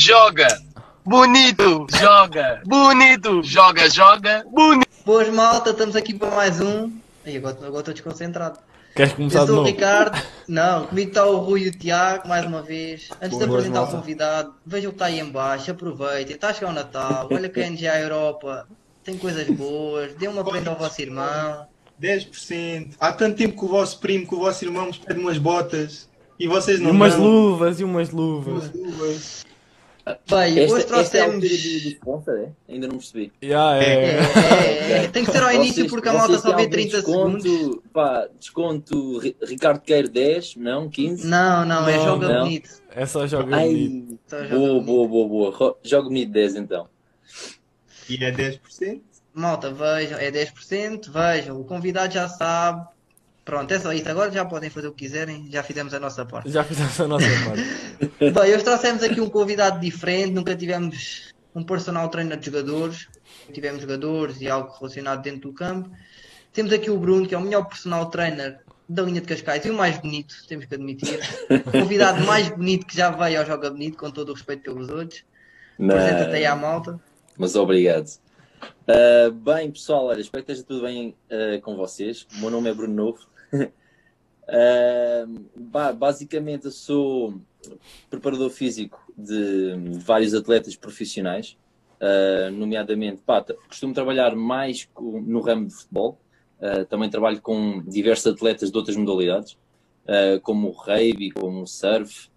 [0.00, 0.46] joga.
[1.04, 2.60] Bonito, joga.
[2.66, 4.44] Bonito, joga, joga.
[4.52, 4.86] Bonito.
[5.06, 6.92] Boas malta, estamos aqui para mais um.
[7.24, 8.58] Aí, agora agora estou desconcentrado.
[8.94, 9.64] Queres Eu começar de sou o?
[9.64, 10.20] Ricardo.
[10.46, 13.08] Não, comigo está o Rui e o Tiago, mais uma vez.
[13.22, 16.34] Antes de Boas, apresentar o convidado, vejam o que está aí em baixo, aproveitem.
[16.34, 18.66] Está a chegar o Natal, olha que a NGA a Europa
[19.02, 20.12] tem coisas boas.
[20.14, 21.66] Dê uma prenda ao vosso irmão.
[22.02, 22.90] 10%.
[23.00, 26.06] Há tanto tempo que o vosso primo, que o vosso irmão vos pede umas botas
[26.38, 27.24] e vocês E não umas dão.
[27.24, 28.64] luvas, e umas luvas.
[28.68, 29.46] Umas luvas.
[30.30, 31.48] Bem, hoje Esta, esta é trouxemos.
[31.82, 32.72] do sponsor, é?
[32.72, 33.32] Ainda não percebi.
[33.42, 34.18] Yeah, É, é.
[34.20, 36.96] é, é, tem que ser ao início Vocês- porque a malta só vê algum 30
[36.98, 37.82] desconto, segundos.
[37.92, 40.88] Pá, desconto Ri- Ricardo Queiro 10, não?
[40.88, 41.26] 15?
[41.26, 42.44] Não, não, é Não, joga não.
[42.44, 42.70] bonito.
[42.94, 44.18] É só jogar Ai, bonito.
[44.28, 44.86] Só joga boa, bonito.
[44.86, 45.28] boa, boa,
[45.58, 45.78] boa.
[45.82, 46.88] Joga bonito 10 então.
[48.08, 49.00] E é 10%.
[49.34, 52.86] Malta, vejam, é 10%, vejam, o convidado já sabe.
[53.46, 54.08] Pronto, é só isso.
[54.08, 56.50] Agora já podem fazer o que quiserem, já fizemos a nossa parte.
[56.50, 57.62] Já fizemos a nossa parte.
[58.18, 63.06] Bem, hoje trouxemos aqui um convidado diferente, nunca tivemos um personal trainer de jogadores,
[63.52, 65.88] tivemos jogadores e algo relacionado dentro do campo.
[66.52, 68.58] Temos aqui o Bruno, que é o melhor personal trainer
[68.88, 71.20] da linha de Cascais e o mais bonito, temos que admitir.
[71.48, 74.88] O convidado mais bonito que já veio ao Joga Bonito, com todo o respeito pelos
[74.88, 75.24] outros.
[75.78, 76.98] Apresenta-te aí à malta.
[77.38, 78.08] Mas obrigado.
[78.88, 82.26] Ah, bem, pessoal, olha, espero que esteja tudo bem ah, com vocês.
[82.36, 83.35] O meu nome é Bruno Novo.
[85.56, 87.40] Ba- basicamente, sou
[88.08, 91.56] preparador físico de vários atletas profissionais,
[92.00, 96.18] ah, nomeadamente, pá, costumo trabalhar mais no ramo de futebol.
[96.60, 99.56] Ah, também trabalho com diversos atletas de outras modalidades,
[100.06, 102.28] ah, como o rugby, como o surf,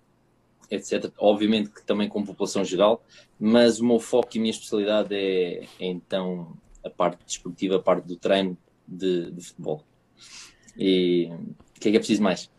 [0.69, 1.13] etc.
[1.17, 3.03] Obviamente que também com população geral
[3.39, 7.81] mas o meu foco e a minha especialidade é, é, então a parte desportiva, a
[7.81, 8.57] parte do treino
[8.87, 9.83] de, de futebol.
[10.81, 11.29] E
[11.75, 12.49] o que é que é preciso mais?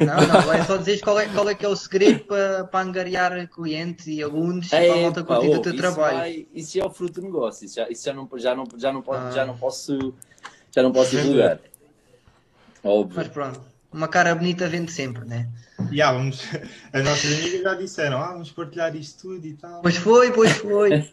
[0.00, 2.80] Não, não, é só dizer qual é, qual é que é o segredo para, para
[2.86, 5.82] angariar clientes e alunos e para a É, malta pá, curtir o oh, teu isso,
[5.82, 6.16] trabalho.
[6.16, 8.64] vai- isso já é o fruto do negócio, isso já, isso já, não, já, não,
[8.78, 9.30] já, não, pode, Ah.
[9.30, 10.14] já não posso
[10.74, 11.58] já não posso divulgar.
[12.82, 13.16] Óbvio.
[13.16, 13.60] Mas pronto,
[13.92, 15.48] uma cara bonita vende sempre, né?
[15.90, 16.42] E ah, vamos...
[16.92, 19.82] As nossas amigas já disseram, ah, vamos partilhar isto tudo e tal.
[19.82, 20.90] Pois foi, pois foi.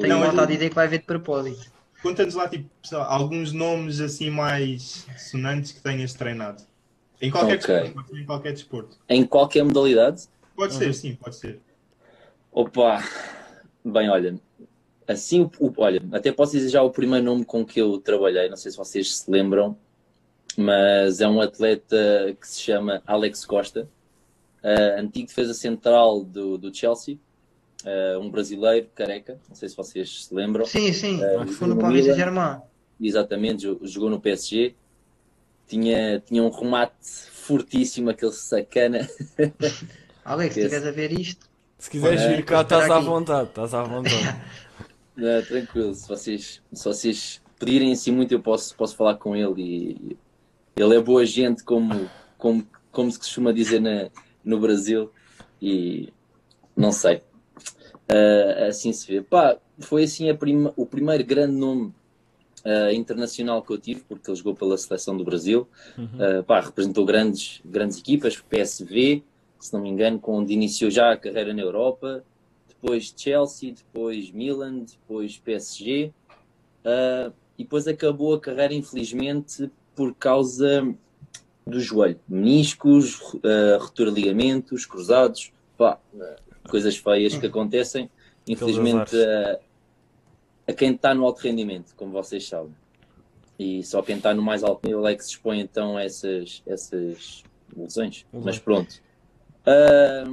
[0.00, 1.70] Tenho Não, malta eu- a dizer que vai ver de propósito.
[2.02, 6.62] Conta-nos lá, tipo, alguns nomes assim mais sonantes que tenhas treinado.
[7.20, 7.74] Em qualquer Ok.
[7.74, 8.96] desporto, pode ser em qualquer desporto.
[9.08, 10.78] Em qualquer modalidade, Pode Uhum.
[10.80, 11.60] ser, sim, pode ser.
[12.52, 13.02] Opa,
[13.84, 14.38] bem, olha,
[15.08, 18.56] assim, o- olha, até posso dizer já o primeiro nome com que eu trabalhei, não
[18.56, 19.76] sei se vocês se lembram,
[20.58, 23.88] mas é um atleta que se chama Alex Costa,
[24.62, 27.18] eh, antigo defesa central do, do Chelsea,
[27.84, 31.76] eh, um brasileiro, careca, não sei se vocês se lembram, Sim, sim, É, foi no
[31.76, 32.04] Paris.
[32.06, 32.60] Saint-Germain.
[33.00, 34.74] exatamente, jo- jogou no PSG,
[35.66, 36.96] tinha, tinha um remate
[37.32, 39.08] fortíssimo, aquele sacana,
[40.24, 41.46] Alex, se estiveres a ver isto,
[41.78, 43.48] Se quiseres vir cá, estás à vontade.
[43.48, 44.14] Estás à vontade.
[45.16, 49.60] Não, tranquilo, se vocês, se vocês pedirem assim muito, eu posso, posso falar com ele
[49.62, 50.16] e
[50.76, 54.08] ele é boa gente, como, como, como se costuma dizer na,
[54.44, 55.10] no Brasil,
[55.60, 56.10] e
[56.76, 57.22] não sei.
[58.12, 59.22] Ah, assim se vê.
[59.22, 61.94] Pá, foi assim prima, o primeiro grande nome
[62.64, 65.68] ah, internacional que eu tive, porque ele jogou pela seleção do Brasil.
[66.18, 69.22] Ah, pá, representou grandes, grandes equipas, PSV,
[69.58, 72.24] se não me engano, com onde iniciou já a carreira na Europa
[72.80, 76.12] depois Chelsea, depois Milan, depois PSG,
[77.58, 80.82] e depois acabou a carreira, infelizmente, por causa
[81.66, 82.18] do joelho.
[82.26, 86.00] Meniscos, uh, ruptura de ligamentos, cruzados, pá,
[86.68, 88.10] coisas feias que acontecem,
[88.46, 89.58] infelizmente, a,
[90.68, 92.74] a quem está no alto rendimento, como vocês sabem.
[93.58, 96.62] E só quem está no mais alto nível é que se expõe então a essas,
[96.66, 97.44] essas
[97.76, 98.24] lesões.
[98.32, 99.02] Mas pronto.
[99.66, 100.24] Ah,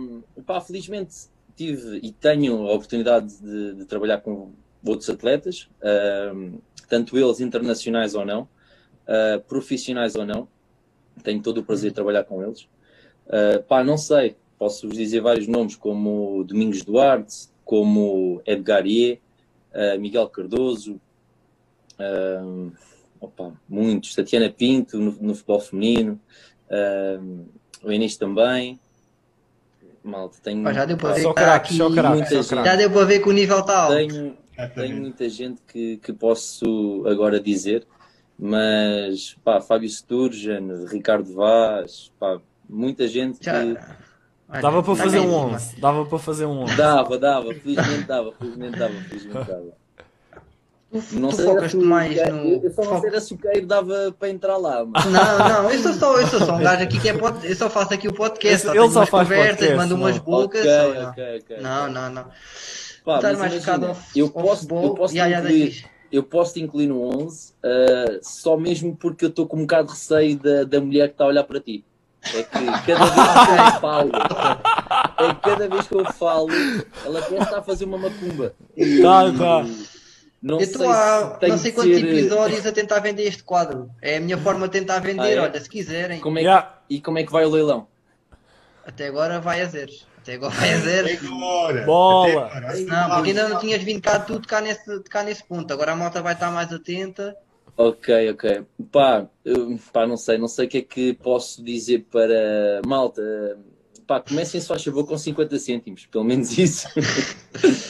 [0.45, 4.51] pá, felizmente tive e tenho a oportunidade de, de trabalhar com
[4.85, 10.47] outros atletas, uh, tanto eles internacionais ou não, uh, profissionais ou não.
[11.23, 12.69] Tenho todo o prazer de trabalhar com eles.
[13.25, 19.19] Uh, pá, não sei, posso vos dizer vários nomes, como Domingos Duarte, como Edgar Iê,
[19.73, 20.99] uh, Miguel Cardoso,
[21.99, 22.71] uh,
[23.19, 26.19] opa, muitos, Tatiana Pinto no, no futebol feminino,
[26.69, 27.45] uh,
[27.83, 28.79] o Enis também.
[30.03, 32.35] Malta, tenho, Pá, já deu para ver Só que está craques, aqui.
[32.35, 33.95] só só Já deu para ver que o nível está alto.
[33.95, 34.37] tenho,
[34.73, 37.85] tenho muita gente que, que posso agora dizer,
[38.39, 42.39] mas pá, Fábio Sturgeon, Ricardo Vaz, pá,
[42.69, 43.61] muita gente Já...
[43.61, 44.06] que
[44.49, 45.55] Olha, Dava para fazer um cima.
[45.55, 45.81] 11.
[45.81, 46.75] Dava para fazer um 11.
[46.75, 49.87] dava, dava, felizmente dava, felizmente dava, felizmente dava.
[50.89, 52.63] Tu, Não tu era mais no.
[52.63, 54.85] Eu só não sei se o dava para entrar lá.
[54.85, 55.03] Mas...
[55.05, 57.45] Não, não, eu sou só, eu sou só um gajo aqui que é pod...
[57.45, 58.67] Eu só faço aqui o podcast.
[58.67, 60.61] Ele tenho só umas faz conversas, podcast, mando umas bocas.
[60.61, 61.09] ok, só, não.
[61.09, 61.57] ok, ok.
[61.59, 62.25] Não, não, não.
[63.03, 64.83] Pá, Estar mais focado eu posso, futebol.
[64.83, 69.45] eu posso incluir, eu posso te incluir no 11 ah, só mesmo porque eu estou
[69.45, 71.83] com um bocado de receio da, da mulher que está a olhar para ti.
[72.35, 74.11] É que cada vez que eu falo,
[75.17, 76.47] é que cada vez que eu falo,
[77.05, 78.53] ela parece estar a fazer uma macumba.
[79.01, 79.65] Tá, tá.
[80.41, 83.43] Não Eu sei estou há se não sei quantos ser- episódios a tentar vender este
[83.43, 83.89] quadro.
[84.01, 85.21] É a minha forma de tentar vender.
[85.21, 85.39] Ah, é?
[85.39, 86.19] Olha, se quiserem.
[86.19, 86.73] Como é que- Ya.
[86.89, 87.87] E como é que vai o leilão?
[88.85, 90.05] Até agora vai a zeros.
[90.19, 91.11] Até agora vai a zeros.
[91.25, 91.81] Agora.
[91.85, 92.45] Bola.
[92.45, 92.77] Até agora.
[92.85, 95.73] Não, porque ainda não tinhas vindo cá tu tocar nesse, tocar nesse ponto.
[95.73, 97.35] Agora a malta vai estar mais atenta.
[97.77, 98.63] Ok, ok.
[98.91, 103.21] Pá, eu- pá, não sei, não sei o que é que posso dizer para malta.
[104.07, 106.87] Pá, comecem se faz favor com 50 cêntimos, pelo menos isso.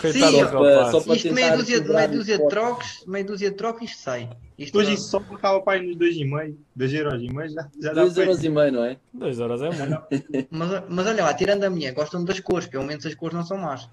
[0.02, 3.52] Coitado Sim, só para- só para- Isto meia dúzia, meia dúzia de trocos, meia dúzia
[3.52, 4.24] de trocos isto sai.
[4.58, 7.70] Isto Depois não- isso só acaba para aí nos 2,5, 2 euros e meio, já,
[7.80, 8.98] já dá 2 para euros e meio, não é?
[9.14, 10.48] 2 horas é muito.
[10.50, 13.46] mas, mas olha lá, tirando a minha, gostam das cores, pelo menos as cores não
[13.46, 13.88] são más.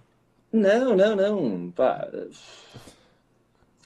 [0.50, 1.70] Não, não, não.
[1.72, 2.08] Pá,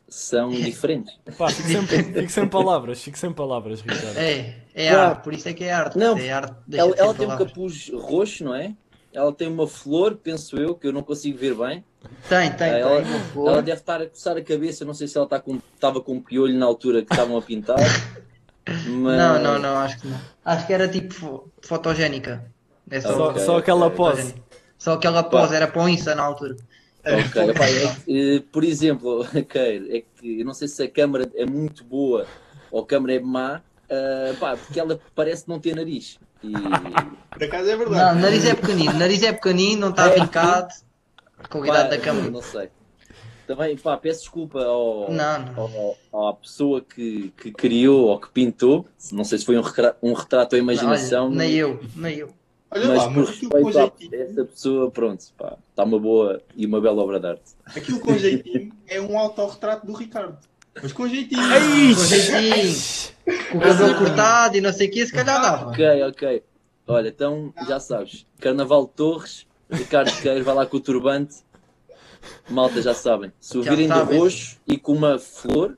[0.08, 1.14] são diferentes.
[1.36, 4.16] Pá, fico sem, fico sem palavras, fico sem palavras, Ricardo.
[4.18, 5.00] É, é Não.
[5.00, 5.98] arte, por isso é que é arte.
[5.98, 7.48] Não, é arte, Ela, ela tem um palavras.
[7.48, 8.74] capuz roxo, não é?
[9.12, 11.82] Ela tem uma flor, penso eu, que eu não consigo ver bem.
[12.28, 13.48] Tem, tem, Ah, ela, tem uma flor.
[13.48, 16.12] ela deve estar a coçar a cabeça, não sei se ela está com, estava com
[16.14, 17.78] um piolho na altura que estavam a pintar.
[18.68, 18.86] Mas...
[18.86, 20.20] Não, não, não, acho que não.
[20.44, 22.52] Acho que era tipo fo- fotogénica.
[22.90, 23.96] É só, Só, Ok, só aquela ok.
[23.96, 24.34] pose.
[24.78, 26.54] Só aquela pose, era para o Insta na altura.
[27.04, 30.90] Ok, epá, é que, eh, por exemplo, ok, é que eu não sei se a
[30.90, 32.26] câmara é muito boa
[32.70, 33.62] ou a câmara é má,
[34.40, 36.18] pá, porque ela parece não ter nariz.
[36.42, 36.52] E,
[37.32, 38.18] Por acaso é Não, verdade.
[38.18, 40.68] o nariz é pequenino, o nariz é pequenino, não está É, vincado.
[41.48, 42.30] Com a pá, idade da câmera.
[42.30, 42.68] Não sei.
[43.46, 45.96] Também, pá, peço desculpa ao, Não, não.
[46.12, 48.86] ao- à pessoa que, que criou ou que pintou.
[49.10, 49.62] Não sei se foi um,
[50.02, 51.28] um retrato à imaginação.
[51.28, 52.28] Olha, nem eu, nem eu.
[52.70, 55.84] Olha mas lá, por mas aquilo com respeito a jeitinho, essa pessoa, pronto, pá, está
[55.84, 57.52] uma boa e uma bela obra de arte.
[57.64, 60.36] aquilo com jeitinho é um autorretrato do Ricardo.
[60.82, 61.40] Mas com jeitinho.
[61.42, 62.76] Com jeitinho,
[63.50, 65.70] com o cabelo cortado e não sei o que, se calhar dava.
[65.70, 66.42] Ok, ok.
[66.86, 71.36] Olha, então já sabes, Carnaval de Torres, Ricardo Queiro vai lá com o turbante.
[72.48, 73.32] Malta, já sabem.
[73.40, 75.76] Se o virem de roxo e com uma flor,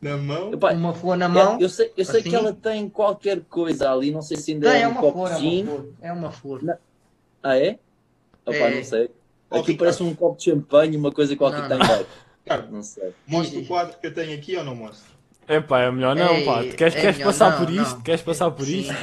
[0.00, 0.52] Na mão.
[0.52, 1.58] epá, Uma flor na mão.
[1.60, 2.30] eu sei, eu sei assim.
[2.30, 5.00] que ela tem qualquer coisa ali, não sei se ainda Tem, é é um uma
[5.00, 5.66] flor, é uma copozinho.
[5.66, 5.88] flor.
[6.00, 6.78] É uma flor.
[7.42, 7.78] Ah, é?
[8.46, 8.74] Opá, É.
[8.76, 9.10] não sei.
[9.50, 11.94] Aqui parece um copo de champanhe, uma coisa qualquer Não, que está não.
[11.94, 12.10] em baixo.
[12.44, 13.12] Ricardo, Não sei.
[13.26, 15.10] mostra o quadro que eu tenho aqui ou não mostro?
[15.48, 16.62] Epá, é melhor não, Ei, pá.
[16.62, 17.94] Tu queres, é queres melhor passar não, por isto?
[17.96, 18.00] não.
[18.02, 18.80] Queres passar por Sim.
[18.80, 18.94] isto?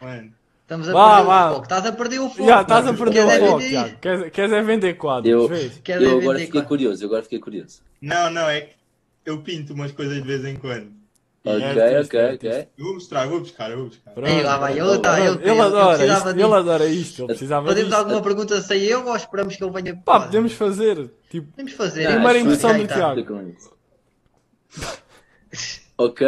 [0.00, 0.32] Mano,
[0.62, 1.46] Estamos a Vá, perder vá.
[1.50, 1.62] o foco.
[1.64, 2.46] Estás a perder o foco.
[2.46, 3.96] Já, estás a perder Queres é o foco, vender Tiago.
[4.00, 6.68] Queres, queres é vender quadros, Eu- é Eu agora fiquei quadro.
[6.68, 7.82] curioso, eu agora fiquei curioso.
[8.00, 8.74] não, não, é que
[9.24, 10.98] eu pinto umas coisas de vez em quando.
[11.42, 12.68] Ok, artista, ok, ok.
[12.76, 14.10] Eu vou mostrar, vou buscar, eu vou buscar.
[14.10, 14.28] Pronto.
[14.28, 16.46] Ei, lá vai, ele tá, ele, Ele, ele, adora precisava isto, disso.
[16.46, 17.98] ele adora isto, ele precisava Podemos disto.
[17.98, 19.96] alguma pergunta sem eu ou esperamos que ele venha?
[20.04, 22.06] Pá, podemos fazer, tipo, Podemos fazer.
[22.08, 22.86] Primeira acho impressão do.
[22.86, 23.54] Tiago.
[25.96, 26.26] Ok,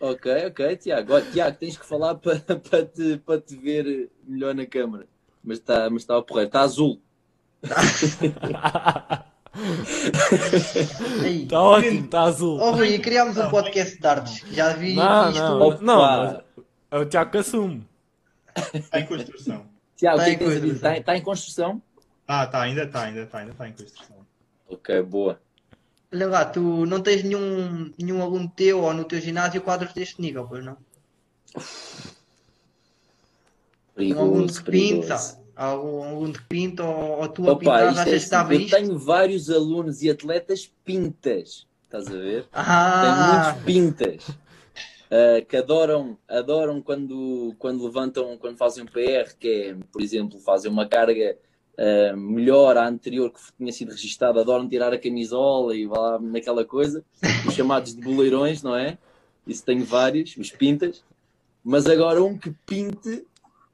[0.00, 1.14] ok, ok, Tiago.
[1.14, 2.36] Olha, Tiago, tens que falar para
[2.70, 5.06] para te, para te ver melhor na câmara.
[5.42, 6.46] Mas está mas está a porrer.
[6.46, 7.00] Está azul.
[11.42, 12.58] Está ótimo, está azul.
[12.58, 14.44] Oh Rui, criámos um podcast de artes.
[14.50, 15.40] Já vi Não, isto.
[15.42, 15.78] não, Opa.
[15.82, 16.40] não, mas
[16.90, 17.86] é o Tiago que assume.
[18.74, 19.66] Está em construção.
[19.96, 20.60] Tiago, o Está que em é que tens a dizer?
[20.60, 20.74] construção.
[20.90, 21.82] Está, está em construção?
[22.26, 24.16] Ah, tá, ainda está, ainda está, ainda está em construção.
[24.68, 25.40] Ok, boa.
[26.12, 30.20] Olha lá, tu não tens nenhum, nenhum aluno teu ou no teu ginásio quadros deste
[30.20, 30.76] nível, pois não?
[33.96, 35.16] Um aluno Perigoso, pinta,
[35.56, 38.54] algum que pinta ou, ou tu a Opa, pintar, isto é achas que dava assim,
[38.54, 38.76] eu isto?
[38.76, 41.66] tenho vários alunos e atletas pintas.
[41.84, 42.46] Estás a ver?
[42.52, 49.48] Ah, muitos pintas uh, que adoram, adoram quando, quando levantam, quando fazem um PR, que
[49.48, 51.36] é, por exemplo, fazem uma carga
[51.78, 56.18] uh, melhor à anterior que tinha sido registada, adoram tirar a camisola e vá lá
[56.18, 57.04] naquela coisa,
[57.46, 58.96] os chamados de boleirões, não é?
[59.46, 61.04] Isso tenho vários, os pintas,
[61.62, 63.26] mas agora um que pinte.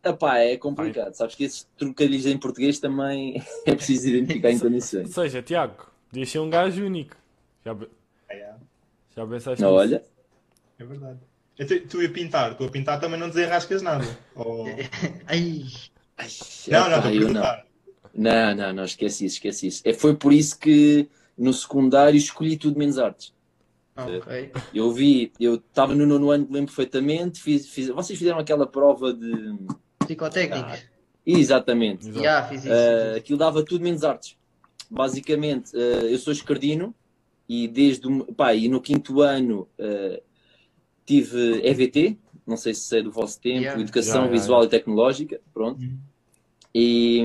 [0.09, 1.15] Epá, é complicado.
[1.15, 5.11] Sabes que esses trocadilhos em português também é preciso identificar em Ou condições.
[5.13, 7.17] seja, Tiago, podias ser um gajo único.
[7.65, 7.77] Já,
[8.29, 8.55] É, é,
[9.17, 9.81] já pensaste Não, nisso?
[9.81, 10.05] olha,
[10.79, 11.19] é verdade.
[11.59, 14.05] Então, tu a pintar, tu a pintar também não desenrascas nada.
[14.35, 14.67] Ou...
[15.27, 15.65] ai,
[16.17, 16.29] Ai,
[16.69, 17.19] Não, não, epá, estou a eu não.
[17.19, 17.67] perguntar.
[18.15, 19.83] Não, não, não, esquece isso, esquece isso.
[19.85, 23.33] É, foi por isso que no secundário escolhi tudo menos artes.
[23.97, 24.53] ok.
[24.75, 29.13] Eu vi, eu estava no nono ano, lembro perfeitamente, fiz, fiz- vocês fizeram aquela prova
[29.13, 29.57] de.
[30.09, 30.85] Psicotécnicos.
[31.27, 32.09] Exatamente.
[32.09, 32.25] Exato.
[32.25, 32.75] Já fiz isso.
[32.75, 33.17] Fiz isso.
[33.17, 34.37] aquilo dava tudo menos artes.
[34.91, 36.95] Basicamente, ah, eu sou escardino,
[37.49, 40.23] e desde o, pá, e no quinto ano eh,
[41.07, 43.81] tive EVT, não sei se é do vosso tempo, Yeah.
[43.81, 45.81] Educação já, Visual e Tecnológica, pronto.
[45.81, 45.99] Uhum.
[46.75, 47.23] E,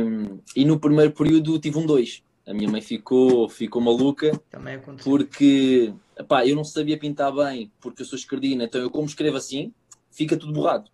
[0.56, 2.24] e no primeiro período tive um 2.
[2.48, 5.12] A minha mãe ficou, ficou maluca Também aconteceu.
[5.12, 5.94] porque
[6.28, 9.74] pá, eu não sabia pintar bem porque eu sou esquerdina, então eu como escrevo assim,
[10.10, 10.90] fica tudo borrado.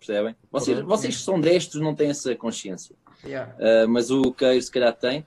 [0.00, 0.34] Percebem?
[0.50, 0.88] Vocês, Pronto.
[0.88, 2.96] vocês que são destros não têm essa consciência.
[3.24, 3.54] Yeah.
[3.60, 5.24] Ah, mas o Queiro se calhar tem.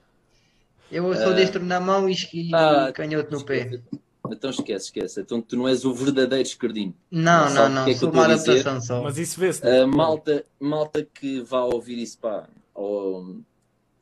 [0.92, 1.34] Eu sou Ah.
[1.34, 2.16] destro na mão e
[2.54, 3.60] Ah, canhoto no pé.
[3.66, 3.84] Esquece.
[4.32, 5.22] Então esquece, esquece.
[5.22, 6.94] Então tu não és o verdadeiro esquerdino.
[7.12, 7.86] Não, não, não.
[7.86, 9.04] que é sou uma adaptação só.
[9.04, 9.66] Mas isso vê-se.
[9.68, 13.38] Ah, malta, malta que vá ouvir isso, pá, ou-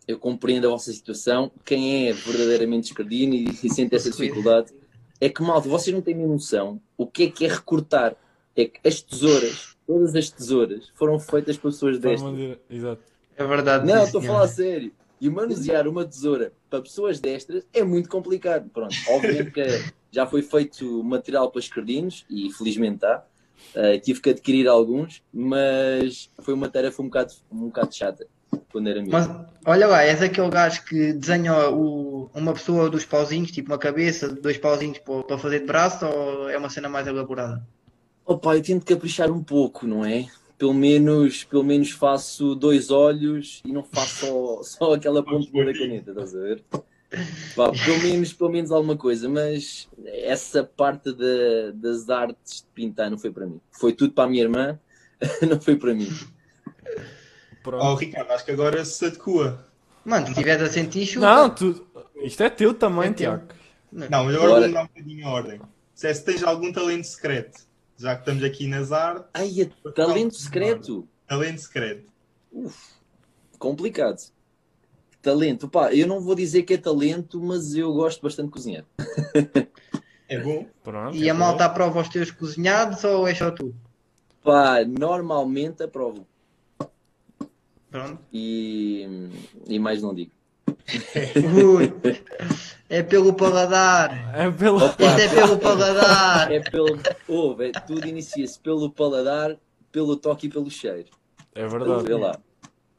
[0.07, 1.51] eu compreendo a vossa situação.
[1.65, 4.71] Quem é verdadeiramente esquerdino e, e sente essa dificuldade
[5.19, 8.15] é que, malta, vocês não têm noção o que é que é recortar.
[8.55, 12.31] É que as tesouras, todas as tesouras, foram feitas por pessoas destas.
[12.69, 13.01] Exato.
[13.35, 13.85] É verdade.
[13.85, 14.91] Não, estou a falar a sério.
[15.19, 18.69] E manusear uma tesoura para pessoas destras é muito complicado.
[18.73, 23.23] Pronto, obviamente que já foi feito material para esquerdinos e felizmente está.
[23.75, 28.25] Uh, tive que adquirir alguns, mas foi uma tarefa um bocado, um bocado chata
[28.71, 29.11] quando era miúdo.
[29.11, 29.29] Mas
[29.65, 34.27] olha lá, és aquele gajo que desenha o- uma pessoa dos pauzinhos, tipo uma cabeça,
[34.27, 37.61] dois pauzinhos para para fazer de braço, ou é uma cena mais elaborada?
[38.25, 40.27] Opa, eu tento caprichar um pouco, não é?
[40.57, 45.73] Pelo menos, pelo menos faço dois olhos e não faço só, só aquela pontinha da
[45.73, 46.63] caneta, estás a ver?
[47.55, 53.09] Pá, pelo, menos, pelo menos alguma coisa, mas essa parte da- das artes de pintar
[53.11, 53.59] não foi para mim.
[53.71, 54.79] Foi tudo para a minha irmã,
[55.49, 56.07] não foi para mim.
[57.63, 57.83] Pronto.
[57.83, 59.65] Oh, Ricardo, acho que agora se adequa.
[60.05, 61.25] Mano, se estiveres a sentir chuva.
[61.25, 61.85] Não, tu...
[62.23, 63.13] isto é teu também, É.
[63.13, 63.47] Tiago.
[63.91, 65.61] Não, mas agora vou mudar um bocadinho a ordem.
[65.93, 67.67] Se é se tens algum talento secreto,
[68.01, 71.07] já que estamos aqui nas artes, Ai, é talento secreto.
[71.27, 72.11] talento secreto.
[73.57, 74.17] Complicado.
[75.21, 78.85] Talento, pá, eu não vou dizer que é talento, mas eu gosto bastante de cozinhar.
[80.27, 80.65] É bom?
[80.81, 81.15] Pronto.
[81.15, 83.75] E a malta aprova os teus cozinhados ou é só tu?
[84.43, 86.25] Pá, normalmente aprovo.
[87.91, 88.19] Pronto.
[88.31, 89.29] E,
[89.67, 90.31] e mais não digo.
[91.65, 91.93] Ui,
[92.89, 94.35] é pelo paladar.
[94.35, 94.85] É pela...
[94.85, 96.51] Opa, Este é pelo paladar.
[96.51, 96.99] É pelo.
[97.27, 99.55] Ouve, é- tudo inicia-se pelo paladar,
[99.91, 101.09] pelo toque e pelo cheiro.
[101.55, 102.13] É Vê verdade.
[102.13, 102.39] lá.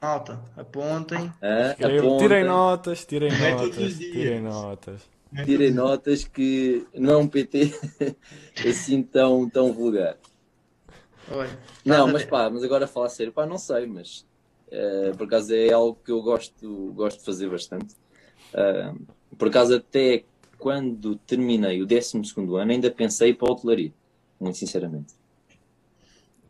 [0.01, 1.31] Malta, apontem.
[1.71, 5.01] Escreve- Apontem, Tirem notas, tirem é notas, tirem notas.
[5.45, 7.73] Tirem notas que não é um PT
[8.69, 10.17] assim tão, tão vulgar.
[11.31, 14.25] Olha, Não, mas pá, mas agora a falar sério, pá, não sei, mas
[14.75, 17.95] eh, por acaso é algo que eu gosto, gosto de fazer bastante.
[18.53, 18.93] Ah,
[19.37, 20.23] por acaso até
[20.57, 22.17] quando terminei o 12
[22.59, 23.93] ano ainda pensei para a hotelaria,
[24.39, 25.13] muito sinceramente.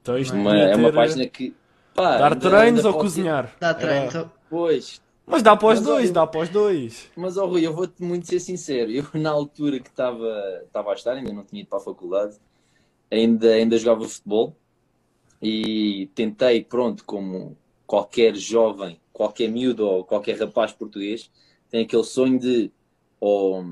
[0.01, 1.53] Então isto Uma, é uma ter- página que
[1.93, 3.55] pá, Dar ainda- treinos ainda ou cozinhar?
[3.59, 4.11] Dá Era- treino.
[4.11, 7.09] só- Pois, Mas dá para os Mas dois, olha- dá para os dois.
[7.15, 8.91] Mas, ó Rui, eu vou-te muito ser sincero.
[8.91, 10.27] Eu, na altura que estava
[10.65, 12.35] estava a estar, ainda não tinha ido para a faculdade,
[13.09, 14.53] ainda, ainda jogava futebol
[15.41, 17.55] e tentei, pronto, como
[17.93, 21.29] qualquer jovem, qualquer miúdo ou qualquer rapaz português,
[21.69, 22.71] tem aquele sonho de
[23.19, 23.63] ou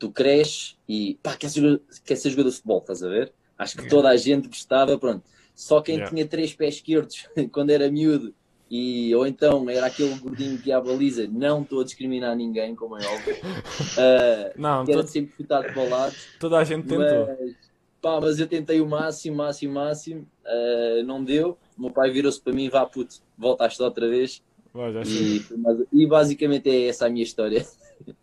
[0.00, 3.32] tu cresces e pá, quer ser, quer ser jogador de futebol, estás a ver?
[3.56, 5.24] Acho que toda a gente gostava, pronto.
[5.54, 6.10] Só quem Yeah.
[6.10, 8.34] tinha três pés esquerdos quando era miúdo
[8.68, 12.74] e, ou então era aquele gordinho que ia à baliza, não estou a discriminar ninguém,
[12.74, 13.38] como é óbvio,
[13.96, 17.26] ah, Não, era sempre chutado para o lado, toda a gente tentou.
[17.26, 17.54] mas,
[18.00, 21.58] pá, mas eu tentei o máximo, máximo, máximo, ah, não deu.
[21.78, 24.42] O meu pai virou-se para mim, vá puto, volta a estudar outra vez.
[24.74, 25.54] Vai, já chega.
[25.54, 27.64] E, mais- e basicamente é essa a minha história.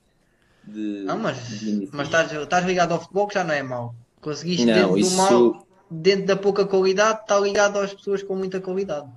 [0.67, 3.93] De, Não, mas, de mas estás, estás ligado ao futebol que já não é mau.
[4.19, 8.35] Conseguiste Não, dentro do isso- mal, dentro da pouca qualidade, está ligado às pessoas com
[8.35, 9.07] muita qualidade.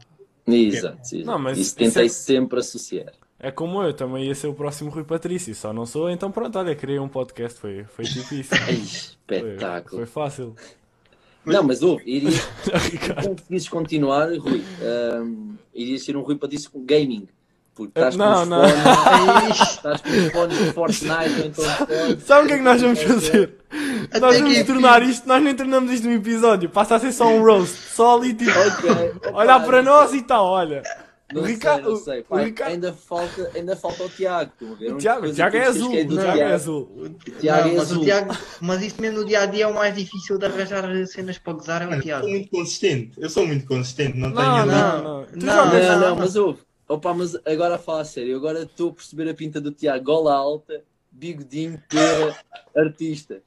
[0.47, 1.25] Exato, exato.
[1.25, 3.12] Não, mas isso isso tentei é- sempre associar.
[3.40, 6.59] É como eu, também ia ser o próximo Rui Patrício, só não sou, então pronto,
[6.59, 8.50] olha, criei um podcast, foi, foi tipo isso.
[8.68, 9.97] Ai, Foi, espetáculo.
[9.97, 10.54] foi fácil.
[11.52, 12.40] Não, mas ouve, iria, se
[12.90, 13.28] Ricardo.
[13.28, 17.26] conseguisses continuar, Rui, ahm, iria ser um Rui para disso com gaming.
[17.75, 18.62] Porque estás com Não, os não.
[18.69, 22.23] fones, estás com os fones de Fortnite ou então fones.
[22.25, 23.55] Sabe o que é que nós vamos fazer?
[24.11, 27.28] Até Nós vamos tornar isto, nós nem tornamos isto num episódio, passa a ser só
[27.28, 30.83] um roast, só ali tipo, Ok, opa, olhar para não nós e tal, olha.
[31.32, 32.25] Não o Ricardo- não sei.
[32.30, 34.50] Ricardo- ainda, falta, ainda falta o Tiago.
[34.54, 34.92] estão a ver?
[34.94, 36.82] O Tiago, o Tiago é eu azul, o Tiago é azul.
[36.97, 37.08] O
[37.38, 38.04] Tiago é mas, o azul.
[38.04, 41.37] Tiago, mas isso mesmo no dia a dia é o mais difícil de arranjar cenas
[41.38, 42.23] para gozar, é o Mano, eu Tiago.
[42.23, 43.12] sou muito consistente.
[43.18, 44.66] Eu sou muito consistente, não, Não, tenho.
[44.66, 45.02] não, não.
[45.02, 45.26] Não,
[45.66, 45.87] jogas.
[45.87, 46.61] Não, não, não, mas ouve.
[46.88, 50.02] Opa, mas agora a falar a sério, agora estou a perceber a pinta do Tiago.
[50.04, 50.82] Gola alta,
[51.12, 52.35] bigodinho, pera,
[52.75, 53.42] artista.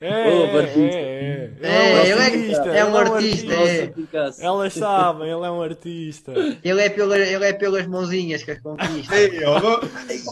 [0.00, 0.80] É, é, artista.
[0.80, 1.66] é, é.
[1.66, 3.94] É, Ele ele é- artista, é um ele artista, é.
[4.40, 6.32] Elas sabem, ele é um artista.
[6.62, 9.14] Ele é, pela, ele é pelas mãozinhas que as conquista.
[9.46, 9.80] Ó,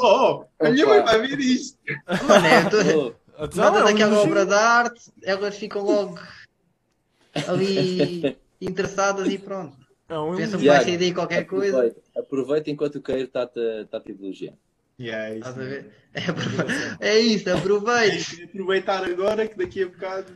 [0.03, 1.79] ó, a minha mãe vai ver isto.
[2.29, 3.15] Mano, é, eu tô-
[3.45, 6.19] Então, é um daquela obra de arte, elas ficam logo
[7.49, 9.77] ali interessadas e pronto.
[10.09, 11.95] É um Pensam que vai sair daí qualquer coisa.
[12.17, 14.53] Aproveita, enquanto o Queiro está-te está a elogiar.
[15.03, 15.61] Yeah, é isso?
[17.01, 18.37] É, é isso, aproveite.
[18.37, 20.33] Tem que aproveitar agora que daqui a bocado.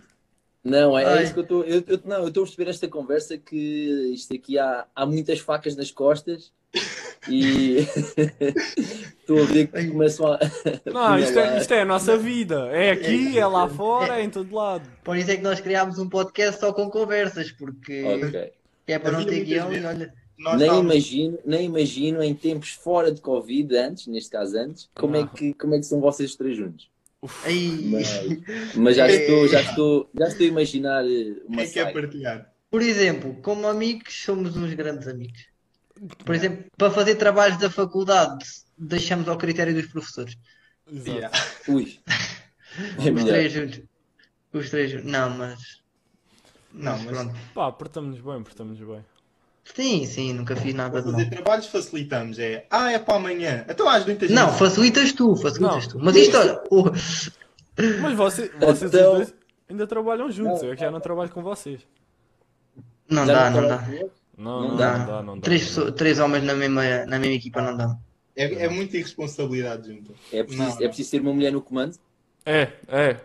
[0.65, 1.65] Não, é, é isso que eu estou.
[1.65, 3.57] Eu, eu- não, eu estou a perceber esta conversa que
[4.13, 6.51] isto aqui há, há muitas facas nas costas
[7.29, 7.77] e
[9.21, 10.39] estou a ver que começam a.
[10.93, 12.69] Não, isto é, isto é a nossa vida.
[12.73, 14.89] É aqui, é lá fora, é em todo lado.
[15.05, 18.53] Por isso é que nós criámos um podcast só com conversas, porque Ok.
[18.89, 20.13] é para não ter guião e olha.
[20.39, 24.89] Nós Nem estávamos- imagino, nem imagino em tempos fora de Covid, antes, neste caso antes,
[24.95, 25.27] como, é, Ah.
[25.27, 26.89] que, como é que são vocês os três juntos.
[27.23, 29.15] Mas, mas já, É.
[29.15, 31.93] estou, já, estou, já estou a imaginar eh, uma Quem quer saga.
[31.93, 32.53] partilhar?
[32.71, 35.47] por exemplo, como amigos, somos uns grandes amigos.
[36.25, 38.45] Por exemplo, para fazer trabalhos da faculdade,
[38.77, 40.37] deixamos ao critério dos professores.
[40.93, 41.11] Exato.
[41.11, 41.39] Yeah.
[41.69, 41.99] Ui.
[43.03, 43.81] É Os três juntos.
[44.53, 45.11] Os três juntos.
[45.11, 45.81] Não, mas.
[46.73, 47.35] Não, Mas mas- pronto.
[47.55, 49.05] Pá, portamos-nos bem, portamos-nos bem.
[49.75, 51.19] Sim, sim, nunca fiz nada de mal.
[51.19, 52.39] fazer trabalhos facilitamos.
[52.39, 53.65] É, ah, é para amanhã.
[53.69, 55.93] Então às muitas Não, vezes- facilitas tu, facilitas Não.
[55.93, 55.99] tu.
[56.05, 56.85] Mas isto, olha, o-
[58.01, 59.35] Mas você, vocês Então- dois
[59.69, 60.63] ainda trabalham juntos.
[60.63, 61.81] Eu é que já não trabalho com vocês.
[63.11, 63.85] não Já dá, não dá.
[64.39, 64.99] Não, Não não, dá.
[64.99, 65.43] não dá, não dá.
[65.43, 65.93] Três, não dá.
[65.93, 67.97] três homens na mesma, na mesma equipa não dá.
[68.37, 70.15] É, é muita irresponsabilidade junto.
[70.33, 70.87] É preciso, Não, é não.
[70.89, 71.97] preciso ter uma mulher no comando?
[72.45, 73.17] É, é.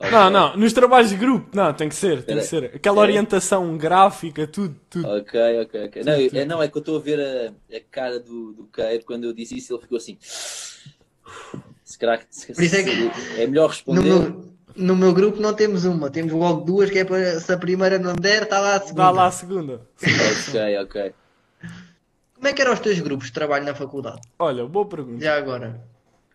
[0.00, 2.66] Não, não, nos trabalhos de grupo, não, tem que ser, tem que ser.
[2.76, 5.08] Aquela orientação gráfica, tudo, tudo.
[5.08, 6.02] Ok, ok, ok.
[6.04, 9.04] Não, é, não, é que eu estou a ver a, a cara do, do Queiro
[9.04, 10.16] quando eu disse isso, ele ficou assim.
[11.84, 14.02] Se calhar que- se- Por isso é que- é melhor No responder.
[14.02, 17.56] meu, no meu grupo não temos uma, temos logo duas, que é para se a
[17.58, 19.02] primeira não der, está lá a segunda.
[19.02, 19.80] Dá lá a segunda.
[20.00, 21.14] Ok, ok.
[22.36, 24.20] Como é que eram os teus grupos de trabalho na faculdade?
[24.38, 25.24] Olha, boa pergunta.
[25.24, 25.80] Já agora.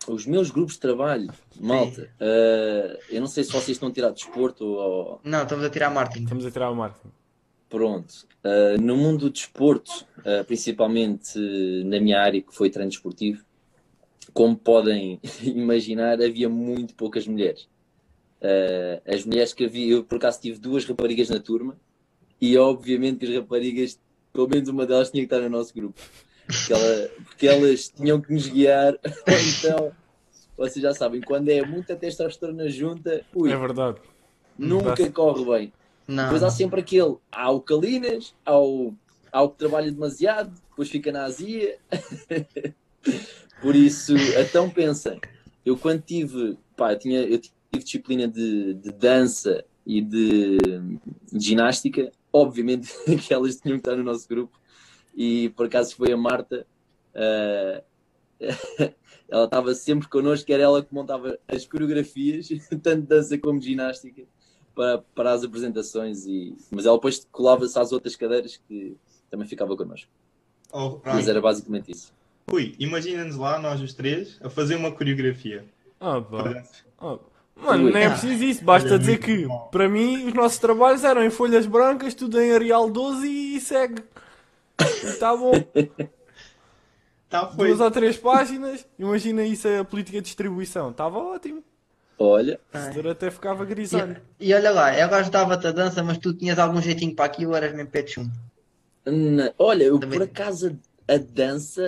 [0.06, 4.10] Os meus grupos de trabalho, malta, eh, eu não sei se vocês estão a tirar
[4.10, 5.20] desporto ou.
[5.24, 6.24] Não, estamos a tirar marketing.
[6.24, 7.12] Estamos a tirar o marketing.
[7.70, 8.26] Pronto.
[8.42, 11.38] Eh, no mundo do desporto, eh, principalmente
[11.86, 13.42] na minha área, que foi treino desportivo,
[14.32, 17.68] como podem imaginar, havia muito poucas mulheres.
[19.06, 21.78] As mulheres que havia, eu por acaso tive duas raparigas na turma,
[22.38, 23.98] e obviamente que as raparigas,
[24.34, 25.98] pelo menos uma delas tinha que estar no nosso grupo.
[26.46, 28.94] Porque, ela- porque elas tinham que nos guiar,
[29.58, 29.92] então.
[30.56, 33.98] Vocês já sabem, quando é muita testosterona junta, ui, É verdade.
[34.56, 35.10] nunca Dá-se.
[35.10, 35.72] corre bem.
[36.06, 36.24] Não.
[36.24, 38.94] Depois há sempre aquele, há o Calinas, há o,
[39.32, 41.76] há o que trabalha demasiado, depois fica na azia.
[43.60, 45.18] Por isso, então pensem,
[45.64, 50.58] eu quando tive, pá, eu, tinha, eu tive disciplina de, de dança e de,
[51.32, 52.92] de ginástica, obviamente
[53.26, 54.56] que elas tinham que estar no nosso grupo,
[55.16, 56.66] e por acaso foi a Marta,
[57.14, 57.82] ah,
[59.28, 62.48] ela estava sempre connosco, que era ela que montava as coreografias,
[62.82, 64.22] tanto dança como ginástica
[64.74, 68.96] para, para as apresentações, e, mas ela depois colava-se às outras cadeiras que
[69.30, 70.10] também ficava connosco.
[70.72, 72.12] Oh, Mas era basicamente isso.
[72.50, 75.64] Rui, imagina-nos lá, nós os três, a fazer uma coreografia.
[76.00, 76.22] Ah,
[76.98, 77.18] Ah,
[77.56, 77.92] Mano, Ui.
[77.92, 78.64] nem é preciso isso.
[78.64, 79.68] Basta dizer que, bom.
[79.70, 84.02] para mim, os nossos trabalhos eram em folhas brancas, tudo em Arial 12 e segue.
[84.80, 85.52] E tá bom.
[87.28, 87.68] Tá, foi.
[87.68, 88.86] Duas ou três páginas.
[88.98, 90.90] Imagina isso a política de distribuição.
[90.90, 91.62] Estava ótimo.
[92.18, 94.22] Olha, O até ficava grisalho.
[94.38, 97.56] E, e olha lá, eu ajudava-te a dança, mas tu tinhas algum jeitinho para aquilo,
[97.56, 98.30] eras mesmo pé de chumbo.
[99.04, 100.18] na- olha, eu Também.
[100.20, 101.82] por acaso a dança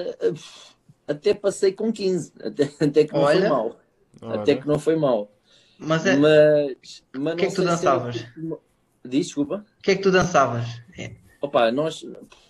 [1.06, 3.48] até passei com 15, até, até que não foi Olha.
[3.48, 3.80] mal.
[4.20, 4.40] Ora.
[4.42, 5.30] Até que não foi mal.
[5.78, 8.16] Mas é, Mas, mas O que é que tu era dançavas?
[8.16, 8.60] tipo-
[9.04, 9.64] Diz, desculpa.
[9.78, 10.64] o que é que tu dançavas?
[10.98, 11.12] É.
[11.46, 12.04] Opa, nós,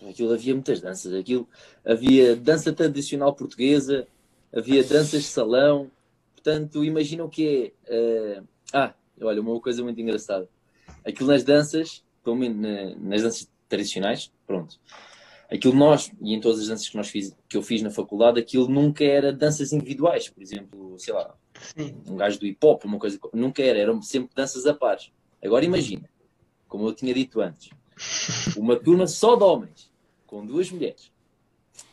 [0.09, 1.13] aquilo havia muitas danças.
[1.13, 1.49] Aquilo,
[1.85, 4.07] havia dança tradicional portuguesa,
[4.55, 5.91] havia danças de salão.
[6.35, 7.93] Portanto, imagina o que é.
[7.95, 10.49] eh, ah, olha, uma coisa muito engraçada.
[11.05, 14.79] Aquilo nas danças, pelo menos na- nas danças tradicionais, pronto.
[15.51, 18.41] Aquilo nós, e em todas as danças que, nós fiz, que eu fiz na faculdade,
[18.41, 20.29] aquilo nunca era danças individuais.
[20.29, 21.35] Por exemplo, sei lá,
[21.77, 21.95] Sim.
[22.09, 23.19] um gajo do hip hop, uma coisa.
[23.33, 25.13] Nunca era, eram sempre danças a pares.
[25.45, 26.09] Agora imagina,
[26.67, 27.71] como eu tinha dito antes,
[28.57, 29.91] uma turma só de homens,
[30.27, 31.11] com duas mulheres,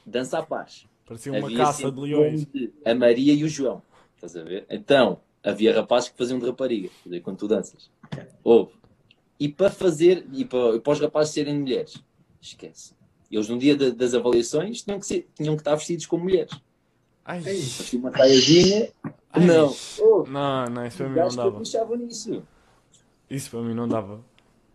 [0.05, 0.85] dança a pares.
[1.05, 2.45] Parecia uma Havia caça de leões.
[2.45, 3.81] de A Maria e o João.
[4.15, 4.65] Estás a ver?
[4.69, 6.89] Então, havia rapazes que faziam de rapariga,
[7.23, 7.89] quando tu danças.
[8.43, 8.71] Houve.
[9.39, 12.01] E para fazer, e para, para os rapazes serem mulheres,
[12.41, 12.93] esquece.
[13.29, 16.53] Eles no dia da- das avaliações tinham que, ser, tinham que estar vestidos como mulheres.
[17.25, 18.91] Ai, Assim, uma saiazinha.
[19.31, 19.45] Ai.
[19.45, 19.75] Não.
[19.99, 21.61] Oh, Não, não, isso para mim não dava.
[23.29, 24.23] Isso para mim não dava.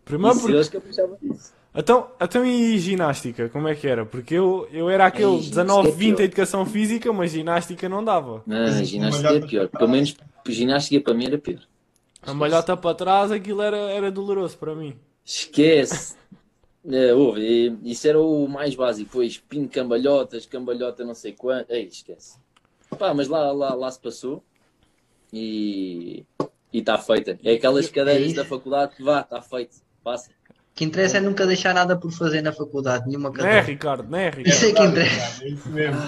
[0.09, 0.55] Primeiro Isso, porque...
[0.57, 1.53] eles caprichavam nisso.
[1.75, 4.03] Então, então e ginástica, como é que era?
[4.03, 6.19] Porque eu, eu era aquele Ai, 19, ginástica é 20 pior.
[6.19, 8.41] em educação física, mas ginástica não dava.
[8.47, 9.67] Não, ginástica é pior.
[9.69, 10.15] Pelo menos
[10.47, 11.61] ginástica para mim era pior.
[12.23, 14.95] A malhota para trás, aquilo era, era doloroso para mim.
[15.23, 16.17] Esquece.
[16.91, 19.09] É, ouve, e- isso era o mais básico.
[19.09, 21.69] Depois, pin cambalhotas, cambalhota não sei quanto.
[21.71, 22.37] Ei, esquece.
[22.97, 24.41] Pá, mas lá, lá, lá se passou
[25.31, 26.25] e
[26.73, 27.37] está feita.
[27.43, 28.35] É aquelas cadeiras isso.
[28.37, 29.75] da faculdade que vá, está feito.
[30.03, 30.29] Passa.
[30.49, 33.61] O que interessa é nunca deixar nada por fazer na faculdade, nenhuma Não é, cadeira.
[33.65, 34.09] Ricardo?
[34.09, 34.47] Não é, Ricardo?
[34.47, 35.43] Isso é que interessa.
[35.43, 36.01] É isso mesmo.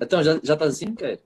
[0.00, 1.20] Então, já, já estás assim, quer?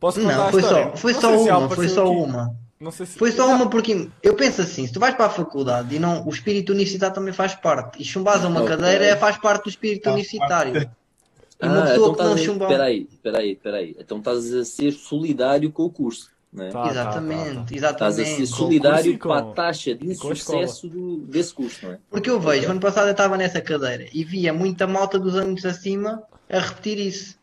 [0.00, 0.84] Posso contar Não, a foi história?
[0.90, 2.16] só, foi Não só já uma, foi só aqui.
[2.16, 2.54] uma.
[2.78, 3.18] Não sei se...
[3.18, 6.26] Foi só uma porque eu penso assim, se tu vais para a faculdade e não,
[6.26, 8.02] o espírito universitário também faz parte.
[8.02, 8.76] E chumbares a uma Ok.
[8.76, 10.90] cadeira é, faz parte do espírito Faz universitário.
[11.58, 12.70] E uma Ah, pessoa então que não chumbar.
[12.70, 13.96] Espera aí, espera aí, espera aí.
[13.98, 16.70] Então estás a ser solidário com o curso, não é?
[16.70, 17.90] Tá, tá, exatamente, tá, tá.
[17.92, 18.46] Estás a ser exatamente.
[18.48, 21.98] solidário Com para com- a taxa de com insucesso do, desse curso, não é?
[22.10, 25.64] Porque eu vejo, ano passado eu estava nessa cadeira e via muita malta dos anos
[25.64, 27.36] acima a repetir isso.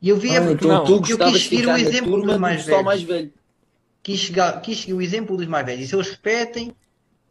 [0.00, 0.84] E eu via, Ah, então não.
[0.84, 2.86] tu eu quis seguir o exemplo dos do mais pessoal velhos.
[2.86, 3.32] mais velho.
[4.02, 5.84] quis, chegar, quis seguir o exemplo dos mais velhos.
[5.84, 6.72] E se eles repetem,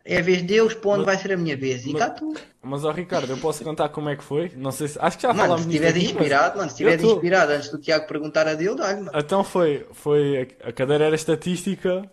[0.07, 1.85] é a vez deles, para onde Mas- vai ser a minha vez.
[1.85, 2.33] E mas- cá tu.
[2.63, 4.51] Mas, ó Ricardo, eu posso contar como é que foi?
[4.55, 4.97] Não sei se...
[4.99, 7.51] Acho que já Mano, falámos se estiveres aqui, mas- inspirado, mano, se estiveres tô- inspirado
[7.53, 9.11] antes do Tiago perguntar a dele, dá-lhe, mano.
[9.17, 10.47] Então foi, foi...
[10.63, 12.09] A cadeira era estatística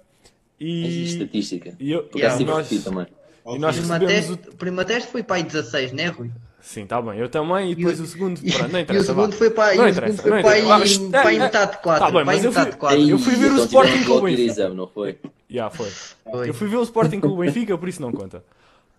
[0.61, 1.05] Existe e...
[1.23, 1.77] estatística.
[1.81, 3.09] E, eu, Yeah, acaso tive que nós...
[3.47, 4.53] E nós O prima recebemos teste, o...
[4.53, 6.31] o prima teste foi para aí 16, né, Rui?
[6.67, 7.19] Sim, tá bem.
[7.19, 7.71] Eu também.
[7.73, 8.41] E depois E o, o- segundo...
[8.43, 9.37] E, Pronto, não e o interessa, segundo vá.
[9.37, 10.99] foi para aí, Não o interessa, segundo foi não para interessa.
[11.01, 12.01] aí, Ah, para aí é- metade de 4.
[12.01, 13.01] Tá bem, para mas eu fui- de 4.
[13.11, 14.43] Eu fui ver o Sporting com o Benfica.
[14.51, 15.19] exame, não foi?
[15.51, 15.91] Já, foi.
[16.31, 16.49] Foi.
[16.49, 18.43] Eu fui ver o Sporting com o Benfica, por isso não conta.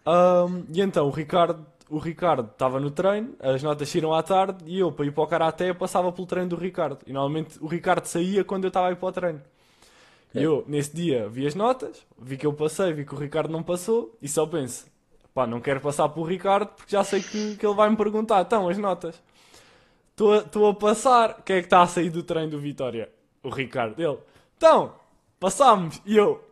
[0.05, 4.57] Ahm, e então o Ricardo o Ricardo estava no treino, as notas saíram à tarde
[4.65, 6.97] e eu, para ir para o Karaté, eu passava pelo treino do Ricardo.
[7.05, 9.41] E normalmente o Ricardo saía quando eu estava a ir para o treino.
[10.33, 13.51] E eu, nesse dia, vi as notas, vi que eu passei, vi que o Ricardo
[13.51, 14.85] não passou e só penso,
[15.35, 18.41] pá, não quero passar pelo Ricardo porque já sei que, que ele vai me perguntar,
[18.41, 19.21] então, as notas.
[20.11, 23.09] Estou a- Estou a passar, quem é que está a sair do treino do Vitória?
[23.43, 24.01] O Ricardo.
[24.01, 24.17] Ele,
[24.57, 24.95] então,
[25.39, 26.01] passámos.
[26.05, 26.43] E eu,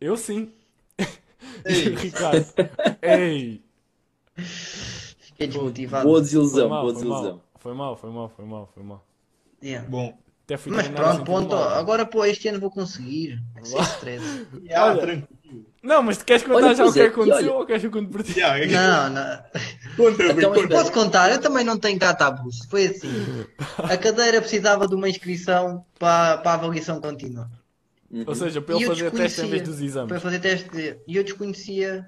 [0.00, 0.52] eu sim.
[1.66, 2.46] E o Ricardo,
[3.02, 3.62] ei.
[4.36, 6.04] Fiquei desmotivado.
[6.04, 7.30] Boa Foi desilusão, boa foi desilusão.
[7.32, 9.06] mal, foi mal, foi mal, foi mal, foi mal.
[9.62, 9.88] Yeah.
[9.88, 11.54] Bom, Até fui Mas treinar pronto, assim, ponto.
[11.56, 13.40] Agora, pô, este ano vou conseguir.
[13.62, 14.46] Sem stress.
[14.64, 15.00] yeah, Olha.
[15.00, 15.28] tranquilo.
[15.82, 17.86] Não, mas tu queres contar Olha, já o que é, aconteceu olha- ou queres que
[17.86, 18.40] eu conte por ti?
[18.40, 19.38] Não, não.
[19.96, 20.68] Conta, Então, conta.
[20.68, 21.30] Posso contar?
[21.30, 22.64] Eu também não tenho cá tabus.
[22.70, 23.44] Foi assim.
[23.78, 27.50] A cadeira precisava de uma inscrição para, para a avaliação contínua.
[28.10, 28.24] Uhum.
[28.26, 30.22] Ou seja, para ele fazer teste em vez dos Para exames.
[30.22, 30.68] fazer teste.
[30.70, 32.06] de- E eu desconhecia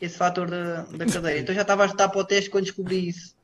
[0.00, 1.38] esse fator da, da cadeira.
[1.40, 3.34] Então já estava a estudar para o teste quando descobri isso.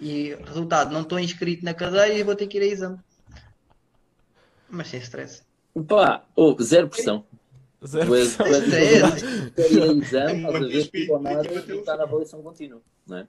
[0.00, 2.98] E resultado, não estou inscrito na cadeira e vou ter que ir a exame.
[4.70, 5.42] Mas sem stress.
[5.86, 7.24] Pá, oh, zero pressão.
[7.86, 8.78] Zero Tu és- tu pressão.
[8.78, 12.02] és- quer ir exame, estás a Manter ver espírito tudo ou nada e está na
[12.04, 13.26] avaliação contínua, não é?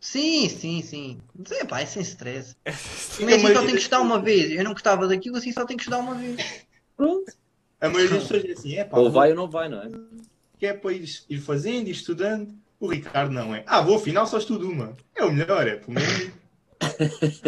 [0.00, 1.18] Sim, sim, sim.
[1.36, 2.54] Mas é pá, é sem stress.
[2.64, 4.50] Mas assim só tenho que estudar uma vez.
[4.50, 6.36] Eu não gostava daquilo, assim só tenho que estudar uma vez.
[6.96, 7.32] Pronto.
[7.80, 9.88] A maioria das pessoas é assim, é pá, Ou vai ou não vai, não é?
[10.58, 12.52] que é para ir, ir fazendo e estudando.
[12.80, 13.64] O Ricardo não é.
[13.66, 14.96] Ah, vou, afinal só estudo uma.
[15.14, 16.30] É o melhor, é pelo menos.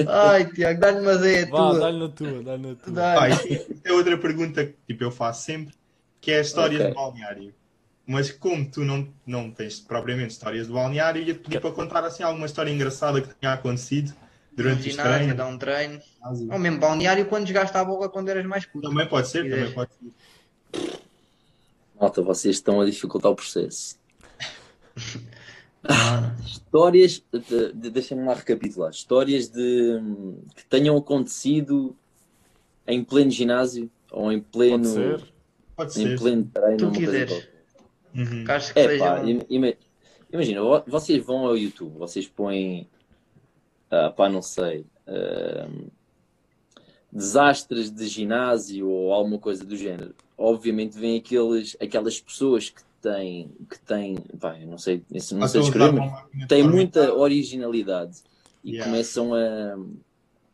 [0.09, 1.79] Ai, Tiago, dá-lhe uma ideia Vá, tua.
[1.81, 3.29] dá-lhe na tua, dá-lhe na tua.
[3.29, 5.75] Isto é outra pergunta que tipo, eu faço sempre,
[6.21, 6.89] que é histórias Ok.
[6.91, 7.55] de balneário.
[8.07, 12.23] Mas como tu não, não tens propriamente histórias de balneário, ia-te pedir para contar assim
[12.25, 14.13] alguma história engraçada que tenha acontecido
[14.53, 15.37] durante ginásio, treinos.
[15.37, 16.01] dar um treino.
[16.51, 18.89] Ou mesmo balneário quando jogaste a bola quando eras mais puto.
[18.89, 21.01] Também pode ser, também pode ser.
[22.01, 23.97] Malta, vocês estão a dificultar o processo.
[25.89, 28.91] Ah, Histórias, de- de- deixem-me lá recapitular.
[28.91, 29.99] Histórias de,
[30.55, 31.97] que tenham acontecido
[32.87, 35.33] em pleno ginásio ou em pleno, Pode ser.
[35.77, 36.19] Pode em ser.
[36.19, 36.77] pleno treino.
[36.79, 37.49] Tu quiseres.
[38.15, 38.45] Uhum.
[38.45, 39.05] que acho que É seja.
[39.05, 39.75] pá, um- im- ima-
[40.33, 42.89] imagina, vo- vocês vão ao YouTube, vocês põem,
[43.91, 45.69] ah, pá, não sei, ah,
[47.13, 50.15] desastres de ginásio ou alguma coisa do género.
[50.37, 55.61] Obviamente vêm aqueles, aquelas pessoas que têm, que têm, pá, não sei, isso não sei
[55.63, 58.19] descrever, mas forma- muita originalidade
[58.65, 58.91] e Yeah.
[58.91, 59.79] começam a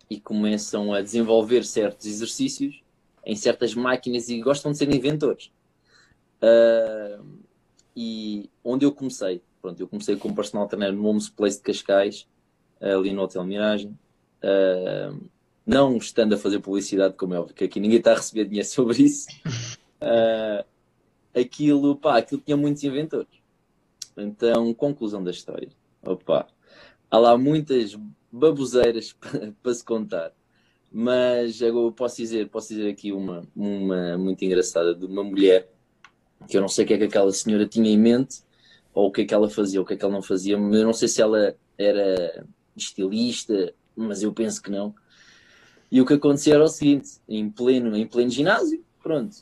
[0.08, 2.80] e começam a desenvolver certos exercícios
[3.24, 5.50] em certas máquinas e gostam de ser inventores.
[6.40, 7.18] Ah,
[7.96, 12.26] e onde eu comecei, pronto, eu comecei como personal trainer no Homes Place de Cascais,
[12.80, 13.98] ali no Hotel Miragem,
[14.42, 15.12] Ah,
[15.66, 18.68] não estando a fazer publicidade, como é óbvio, que aqui ninguém está a receber dinheiro
[18.68, 19.26] sobre isso.
[20.00, 20.64] Ah,
[21.38, 23.28] aquilo, pá, aquilo tinha muitos inventores.
[24.16, 25.68] Então, conclusão da história.
[26.02, 26.46] Opa,
[27.10, 27.96] há lá muitas
[28.32, 29.14] baboseiras
[29.62, 30.32] para, se contar.
[30.90, 35.68] Mas agora posso dizer, posso dizer aqui uma, uma muito engraçada de uma mulher
[36.48, 38.42] que eu não sei o que é que aquela senhora tinha em mente,
[38.94, 40.54] ou o que é que ela fazia, ou o que é que ela não fazia.
[40.54, 44.94] Eu não sei se ela era estilista, mas eu penso que não.
[45.90, 49.36] E o que acontecia era o seguinte: em pleno, em pleno ginásio, pronto,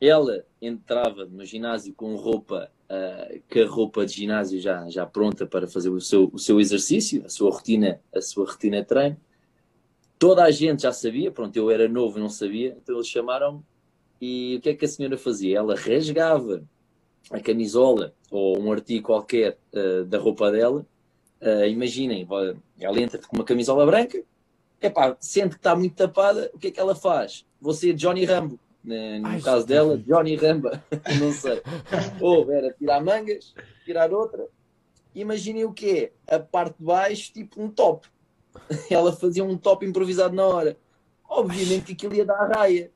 [0.00, 5.46] ela entrava no ginásio com roupa, uh, com a roupa de ginásio já, já pronta
[5.46, 9.16] para fazer o seu, o seu exercício, a sua rotina, a sua rotina de treino.
[10.18, 13.62] Toda a gente já sabia, pronto, eu era novo não sabia, então eles chamaram-me
[14.20, 15.58] e o que é que a senhora fazia?
[15.58, 16.64] Ela rasgava
[17.30, 20.86] a camisola ou um artigo qualquer uh, da roupa dela.
[21.40, 22.26] Uh, imaginem,
[22.80, 24.22] ela entra com uma camisola branca,
[24.80, 27.44] epá, sente que está muito tapada, o que é que ela faz?
[27.60, 30.82] Você, Johnny Rambo, né, no Ai, caso dela, Johnny Ramba,
[31.20, 31.60] não sei.
[32.20, 33.52] Ou era tirar mangas,
[33.84, 34.46] tirar outra.
[35.14, 38.06] Imaginem o que é, a parte de baixo, tipo um top.
[38.88, 40.76] Ela fazia um top improvisado na hora.
[41.28, 42.92] Obviamente que aquilo ia dar a raia.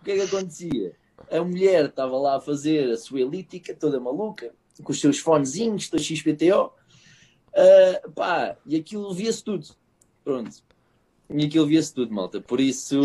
[0.00, 0.96] O que é que acontecia?
[1.30, 4.52] A mulher estava lá a fazer a sua elítica, toda maluca,
[4.82, 6.72] com os seus fonezinhos, da XPTO.
[7.52, 9.66] Uh, pá, e aquilo via-se tudo.
[10.24, 10.62] Pronto.
[11.30, 12.40] E aquilo via-se tudo, malta.
[12.40, 13.00] Por isso,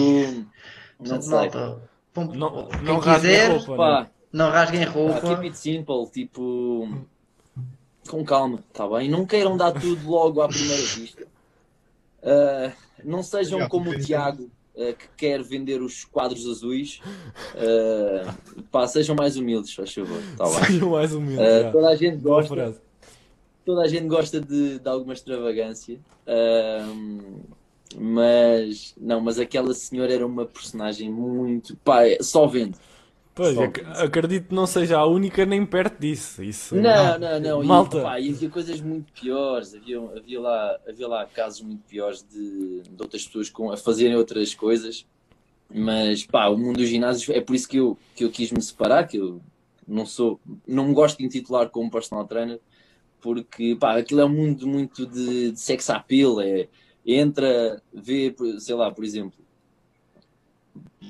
[1.00, 1.32] não sei.
[1.32, 3.78] Malta, não, não rasguem roupa.
[3.78, 4.10] Pá, né?
[4.32, 5.22] Não rasguem roupa.
[5.22, 7.06] keep it simple, tipo.
[8.08, 9.10] Com calma, tá bem?
[9.10, 11.28] Não queiram dar tudo logo à primeira vista.
[12.22, 12.72] Uh,
[13.04, 17.02] não sejam como o Tiago, uh, que quer vender os quadros azuis.
[17.54, 20.22] Uh, pá, sejam mais humildes, faz favor.
[20.38, 21.46] Tá sejam mais humildes.
[21.46, 22.82] Uh, toda a gente gosta.
[23.64, 26.00] Toda a gente gosta de, de alguma extravagância.
[26.26, 27.42] Uh,
[27.98, 31.76] mas não, mas aquela senhora era uma personagem muito.
[31.78, 32.78] Pá, é, só vendo.
[33.34, 36.44] Pois, ac acredito que não seja a única nem perto disso.
[36.44, 37.64] Isso, não, não, não.
[37.64, 38.00] Malta.
[38.00, 39.74] E, pá, e havia coisas muito piores.
[39.74, 44.16] Havia, havia, lá, havia lá casos muito piores de, de outras pessoas com, a fazerem
[44.16, 45.06] outras coisas.
[45.74, 48.62] Mas pá, o mundo dos ginásios é por isso que eu, que eu quis me
[48.62, 49.40] separar, que eu
[49.88, 52.60] não sou, não me gosto de intitular como personal trainer,
[53.22, 56.68] porque pá, aquilo é um mundo muito de, de sex appeal, é,
[57.16, 59.40] entra, vê, sei lá, por exemplo,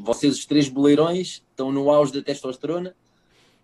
[0.01, 2.95] vocês os três boleirões estão no auge da testosterona,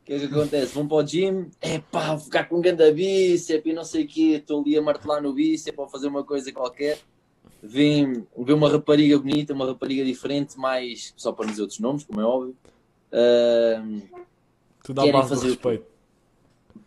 [0.01, 0.73] o que é que acontece?
[0.73, 4.03] Vão para o gym, é pá, vou ficar com um grande bíceps e não sei
[4.03, 6.99] o quê, estou ali a martelar no bíceps para fazer uma coisa qualquer.
[7.61, 12.21] Vem, vê uma rapariga bonita, uma rapariga diferente, mais só para dizer outros nomes, como
[12.21, 12.55] é óbvio.
[13.11, 14.01] Uh,
[14.83, 15.94] tu dá querem fazer respeito.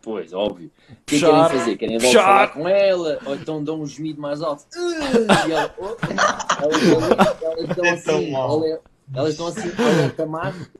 [0.01, 0.71] Pois, óbvio.
[0.89, 1.77] O que é querem fazer?
[1.77, 2.23] Querem logo Puxar.
[2.23, 4.65] falar com ela, ou então dão um gemido mais alto.
[4.75, 5.95] E ela, oh,
[6.61, 8.81] elas, elas, estão assim, olha,
[9.13, 10.79] elas estão assim, alerta mágico.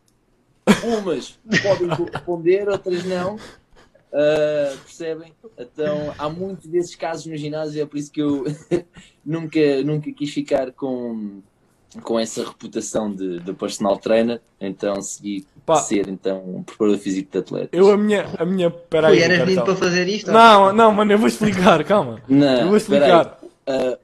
[0.83, 3.35] Umas podem responder, outras não.
[3.35, 5.33] Uh, percebem?
[5.57, 8.45] Então há muitos desses casos no ginásio, é por isso que eu
[9.23, 11.41] nunca, nunca quis ficar com,
[12.03, 15.75] com essa reputação de, de personal trainer, então segui Pá.
[15.77, 17.69] ser então um preparador físico de atletas.
[17.71, 19.19] Eu a minha, a minha, peraí.
[19.19, 20.31] eras vindo para fazer isto?
[20.31, 22.21] Não, não, mano, eu vou explicar, calma.
[22.27, 23.39] Não, eu vou explicar.
[23.67, 23.97] Uh,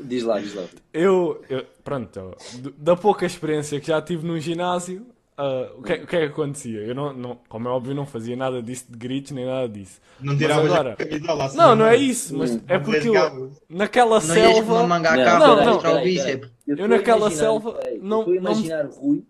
[0.00, 0.64] diz lá, diz lá.
[0.92, 2.36] Eu, eu pronto,
[2.76, 5.06] da pouca experiência que já tive num ginásio,
[5.40, 6.80] Uh, o, que, o que é que acontecia?
[6.80, 9.98] Eu não, não, como é óbvio, não fazia nada disso de gritos nem nada disso.
[10.20, 10.96] Não tirava agora...
[10.98, 14.86] a assim, Não, não é isso, mas hum, é porque eu, naquela não selva.
[14.86, 16.06] Não, não, não, não.
[16.66, 17.80] Eu, eu naquela selva.
[18.02, 18.90] Não, estou a imaginar não...
[18.90, 19.24] Rui.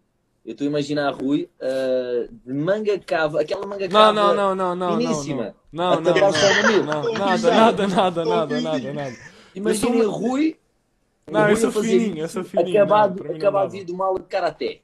[0.44, 4.74] Eu estou a imaginar Rui uh, de manga cava, aquela manga cava não, não, não,
[4.74, 5.54] não, finíssima.
[5.70, 9.16] Não, não, não, não, não, nada, nada, nada, nada, nada, nada.
[9.54, 10.56] Imagina Rui.
[11.30, 12.82] Não, eu sou fininho, eu sou fininho.
[12.82, 14.80] Acabado, acabado de ir de uma aula de karaté.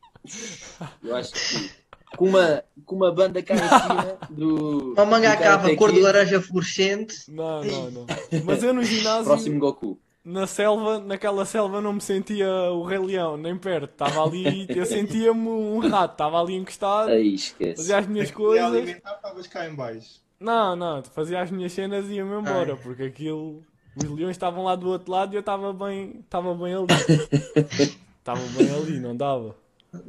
[1.03, 1.71] Eu acho que
[2.17, 4.93] com uma, com uma banda cá em cima do.
[4.93, 7.15] Uma manga cava cor de laranja fluorescente.
[7.29, 8.07] Não, não, não.
[8.45, 9.25] Mas eu no ginásio.
[9.25, 9.99] Próximo Goku.
[10.25, 13.93] Na selva, naquela selva não me sentia o Rei Leão, nem perto.
[13.93, 17.11] Estava ali, eu sentia-me um rato, estava ali encostado.
[17.11, 17.77] Aí esquece.
[17.77, 18.89] Fazia as minhas coisas.
[18.89, 20.21] estavas cá em baixo.
[20.41, 22.79] Não, não, fazia as minhas cenas e ia-me embora, Ai.
[22.83, 23.63] porque aquilo.
[23.97, 26.87] Os leões estavam lá do outro lado e eu estava bem, estava bem ali.
[28.27, 29.55] Estava bem ali, não dava.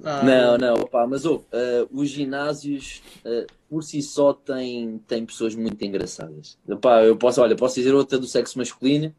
[0.03, 1.43] Ah, não, não, opa, mas oh, uh,
[1.91, 6.57] os ginásios uh, por si só têm, têm pessoas muito engraçadas.
[6.67, 9.13] Opa, eu posso, olha, posso dizer outra do sexo masculino.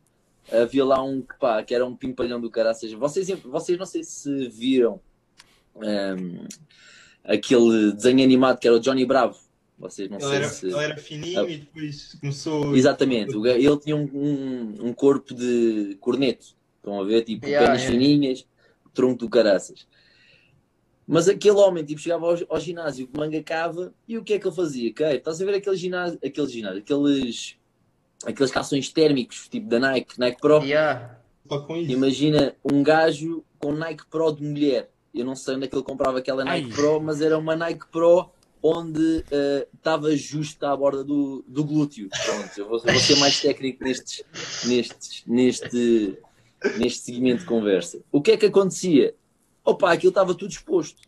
[0.51, 2.91] Havia lá um que, pá, que era um pimpalhão do caraças.
[2.93, 4.99] Vocês, vocês não sei se viram
[5.77, 6.47] um,
[7.23, 9.39] aquele desenho animado que era o Johnny Bravo.
[9.79, 10.67] Vocês não ele sei era, se.
[10.67, 11.49] Ele era fininho ah.
[11.49, 12.75] e depois começou.
[12.75, 16.57] Exatamente, ele tinha um, um, um corpo de corneto.
[16.79, 17.23] Estão a ver?
[17.23, 18.01] Tipo, yeah, pernas yeah.
[18.01, 18.47] fininhas,
[18.93, 19.87] tronco do caraças.
[21.11, 24.39] Mas aquele homem tipo, chegava ao, ao ginásio de manga cava e o que é
[24.39, 24.91] que ele fazia?
[24.91, 27.57] Okay, estás a ver aquele ginásio, aquele ginásio, aqueles,
[28.27, 30.63] aqueles calções térmicos tipo da Nike, Nike Pro?
[30.63, 31.19] Yeah.
[31.89, 34.91] Imagina um gajo com Nike Pro de mulher.
[35.15, 36.77] Eu não sei onde é que ele comprava aquela Nike Ai.
[36.77, 38.29] Pro, mas era uma Nike Pro
[38.63, 42.11] onde eh, estava justo à borda do, do glúteo.
[42.11, 44.23] Pronto, eu vou, vou ser mais técnico nestes,
[44.67, 46.19] nestes, neste,
[46.77, 48.01] neste segmento de conversa.
[48.13, 49.15] O que é que acontecia?
[49.69, 51.03] Opa, aquilo estava tudo exposto.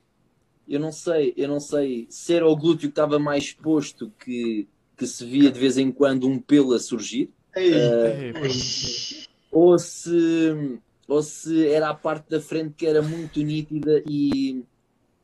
[0.69, 4.69] Eu não sei, eu não sei se era o glúteo que estava mais exposto que,
[4.97, 8.41] que se via de vez em quando um pelo a surgir, Ei, Ei, pá.
[9.51, 14.63] ou se, ou se era a parte da frente que era muito nítida e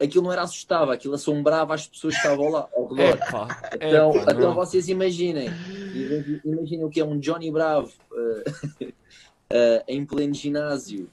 [0.01, 3.14] aquilo não era assustável, aquilo assombrava as pessoas que estavam lá ao redor.
[3.16, 4.55] Epá, Então, epá, então não.
[4.55, 5.49] vocês imaginem,
[6.44, 7.92] imaginem o que é um Johnny Bravo
[8.81, 8.92] eh,
[9.51, 11.09] eh, em pleno ginásio,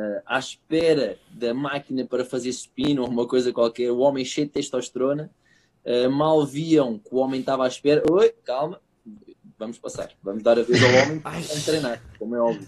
[0.00, 4.46] eh, à espera da máquina para fazer spin ou uma coisa qualquer, o homem cheio
[4.46, 5.28] de testosterona,
[5.84, 8.80] eh, mal viam que o homem estava à espera, oi, calma,
[9.58, 12.66] vamos passar, vamos dar a vez ao homem para treinar, como é óbvio.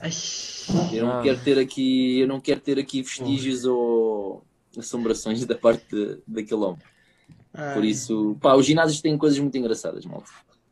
[0.92, 1.22] Eu não Ah.
[1.22, 4.42] quero ter aqui, eu não quero ter aqui vestígios ou
[4.76, 6.82] assombrações da parte de- daquele homem.
[7.54, 7.74] ai.
[7.74, 10.30] Por isso, pá, os ginásios têm coisas muito engraçadas, malta.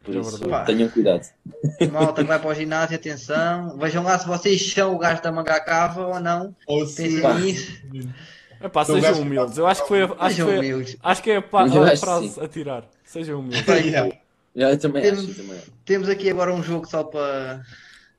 [0.09, 0.66] Por É isso, verdade.
[0.66, 1.27] tenham cuidado.
[1.92, 3.77] Malta que vai para o ginásio, atenção.
[3.77, 6.57] Vejam lá se vocês são o gajo da manga cava ou não.
[6.66, 7.21] ou se...
[7.40, 7.79] Nisso.
[8.61, 9.57] Epá, São sejam humildes.
[9.59, 10.97] Eu acho que foi a, acho que Sejam foi, humildes.
[11.03, 12.40] acho que é a, a frase sim.
[12.40, 12.85] a tirar.
[13.05, 13.66] Sejam humildes.
[13.68, 14.18] Yeah.
[14.57, 15.61] Eu também Temos- acho, também.
[15.85, 17.62] Temos aqui agora um jogo só para,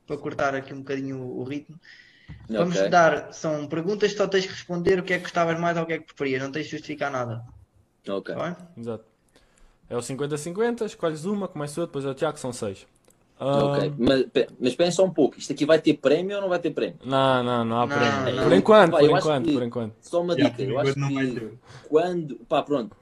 [0.08, 1.76] para cortar aqui um bocadinho o, o ritmo.
[2.48, 2.90] Vamos Ok.
[2.90, 5.86] dar, são perguntas, só tens que responder o que é que gostavas mais ou o
[5.86, 7.44] que é que preferias, não tens de justificar nada.
[8.08, 8.34] Ok.
[8.34, 8.56] Tá bem?
[8.78, 9.04] Exato.
[9.90, 12.86] É o 50-50, escolhes uma, começo eu, depois é o Tiago, são seis.
[13.40, 13.90] Ok.
[13.90, 13.96] Ah,
[14.60, 15.40] Mas, mas só um pouco.
[15.40, 16.98] Isto aqui vai ter prémio ou não vai ter prémio?
[17.04, 18.36] Não, não, não há Não, prémio.
[18.36, 18.44] não.
[18.44, 19.96] Por enquanto, Pá, por enquanto, que- por enquanto.
[20.02, 20.64] Só uma Yeah, dica.
[20.64, 22.36] por Eu acho que quando.
[22.48, 22.96] Pá, pronto.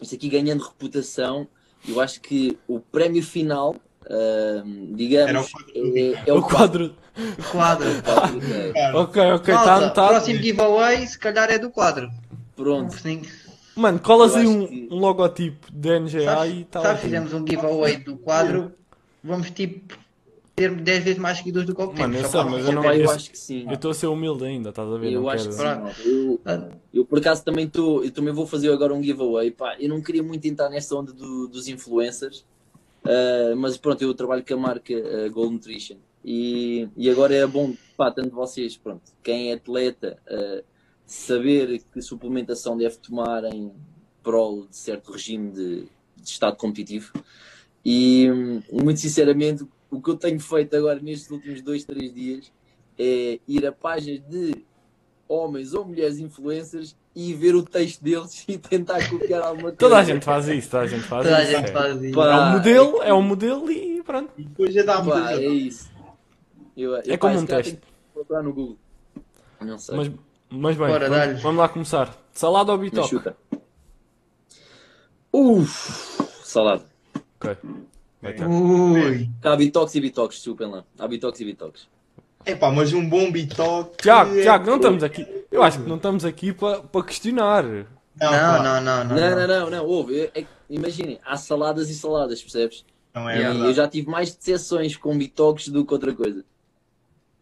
[0.00, 1.46] Isto aqui ganhando reputação,
[1.86, 3.76] eu acho que o prémio final,
[4.10, 6.94] ahm, digamos, Era o quadro do é, é O quadro.
[7.38, 8.02] O quadro.
[8.02, 8.72] quadro, ok.
[8.94, 10.08] Ok, ok, Malta, tá, tá.
[10.08, 12.08] próximo giveaway, se calhar é do quadro.
[12.56, 12.94] Pronto.
[12.96, 13.22] Sim.
[13.78, 17.04] Mano, colas aí um, que- um logotipo de NGA Sabes, e tá sabes, ótimo.
[17.10, 18.72] fizemos um giveaway do quadro,
[19.22, 19.96] vamos tipo
[20.56, 22.24] ter 10 vezes mais seguidores do que o que Mano, temos.
[22.24, 23.64] eu sei, mas eu não- eu eu- acho que sim.
[23.68, 25.12] Eu estou a ser humilde ainda, estás a ver?
[25.12, 25.92] Eu não acho quero...
[25.94, 26.10] que sim.
[26.10, 26.40] Eu,
[26.92, 28.04] eu por acaso também estou.
[28.04, 29.52] Eu também vou fazer agora um giveaway.
[29.52, 32.44] Pá, eu não queria muito entrar nesta onda do- dos influencers.
[33.04, 35.98] ah, mas pronto, eu trabalho com a marca ah, Gold Nutrition.
[36.24, 40.62] E, e agora é bom, pá, tanto vocês, pronto, quem é atleta, ah,
[41.08, 43.72] saber que suplementação deve tomar em
[44.22, 47.12] prol de certo regime de, de estado competitivo.
[47.84, 48.28] E
[48.70, 52.52] muito sinceramente, o que eu tenho feito agora nestes últimos dois, três dias
[52.98, 54.66] é ir a páginas de
[55.26, 59.76] homens ou mulheres influencers e ver o texto deles e tentar copiar alguma coisa.
[59.76, 61.50] Toda a gente faz isso, toda a gente faz Toda a isso.
[61.52, 61.72] gente é.
[61.72, 62.14] faz isso.
[62.14, 64.30] Pá, É um modelo, é um modelo e pronto.
[64.36, 65.90] E depois já dá Pá, é isso.
[66.76, 67.78] Eu, eu, É como um tenho que
[68.12, 68.78] procurar no Google.
[69.60, 69.96] Não sei.
[69.96, 70.10] Mas,
[70.50, 72.16] mas bem, Bora, vamos, vamos lá começar.
[72.32, 73.08] Salada ou bitoque?
[73.08, 73.36] chuta.
[75.32, 76.84] Uff, salada.
[77.40, 77.56] Ok.
[78.22, 78.46] É.
[78.46, 79.30] Ui.
[79.42, 80.84] Há bitox e bitox, desculpem lá.
[80.98, 81.86] Há bitox e bitox.
[82.46, 83.98] Epá, mas um bom bitoque...
[84.02, 85.26] Tiago, é- Tiago, não estamos aqui.
[85.50, 87.62] Eu acho que não estamos aqui para para questionar.
[87.64, 89.16] Não, Não, não, não, não.
[89.16, 90.20] Não, não, não, não, ouve.
[90.34, 92.84] é- é- Imaginem, há saladas e saladas, percebes?
[93.14, 93.60] não é E verdade.
[93.64, 96.44] eu já tive mais decepções com bitoques do que outra coisa.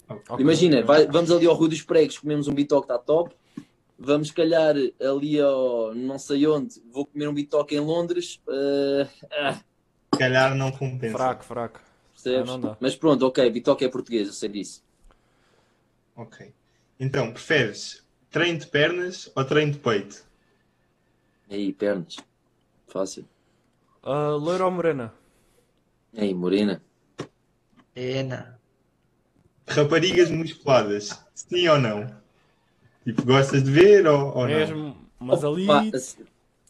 [0.09, 0.37] Ok.
[0.39, 3.35] Imagina, vai- vamos ali ao Rui dos Pregos, comemos um bitoque, está top.
[3.99, 8.41] Vamos, se calhar, ali ao não sei onde, vou comer um bitoque em Londres.
[8.49, 9.55] ah,
[10.13, 11.17] Se calhar não compensa.
[11.17, 11.81] Fraco, fraco.
[12.13, 12.51] percebes?
[12.65, 12.77] Ah.
[12.79, 14.85] Mas pronto, ok, bitoque é português, eu sei disso.
[16.15, 16.53] Ok.
[17.01, 20.25] Então, preferes treino de pernas ou treino de peito?
[21.51, 22.17] Aí, pernas.
[22.87, 23.27] Fácil.
[24.03, 25.13] Ah, loira ou morena?
[26.17, 26.83] Aí, morena.
[27.93, 28.59] Pena.
[29.69, 32.07] Raparigas musculadas, sim ou não?
[33.05, 34.47] Tipo, gostas de ver ou, ou não?
[34.47, 35.69] Mesmo, mas ali.
[35.95, 36.25] Assim,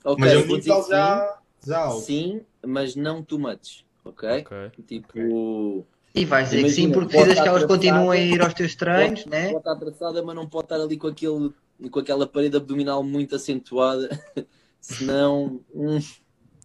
[0.04, 0.90] ok, Mas eu vou vou dizer que sim.
[0.90, 2.02] já, já alto.
[2.02, 4.40] Sim, mas não too much, ok?
[4.40, 4.70] Ok.
[4.86, 8.74] Tipo, E vais dizer que sim, porque precisas que elas continuem a ir aos teus
[8.74, 9.46] treinos, pode, né?
[9.48, 11.52] pode estar traçada, mas não pode estar ali com, aquele,
[11.90, 14.08] com aquela parede abdominal muito acentuada.
[14.80, 15.98] Senão, hum,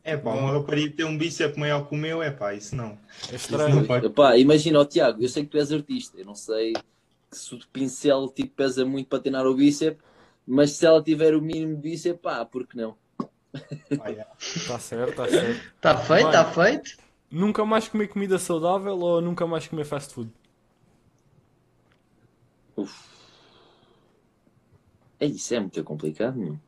[0.03, 2.97] É pá, uma rapariga tem um bíceps maior que o meu, é pá, isso não.
[3.31, 4.05] É Isso não estranho.
[4.05, 6.73] Epá, imagina, ó Tiago, eu sei que tu és artista, eu não sei
[7.31, 10.03] se o pincel tipo, pesa muito para treinar o bíceps,
[10.45, 12.97] mas se ela tiver o mínimo de bíceps, pá, por que não?
[13.17, 14.25] Pá, é.
[14.39, 15.61] Está certo, está certo.
[15.75, 16.97] Está feito, está feito.
[17.29, 20.31] Nunca mais comer comida saudável ou nunca mais comer fast food?
[25.19, 26.59] É, isso é muito complicado, meu.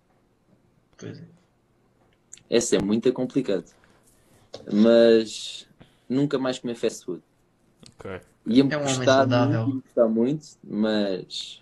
[0.97, 1.42] Pois é.
[2.49, 3.65] Essa é muito complicado.
[4.71, 5.67] Mas
[6.09, 7.21] nunca mais comer fast food.
[7.99, 8.21] Ok.
[8.45, 11.61] Ia-me É um custar muito, custar muito, mas.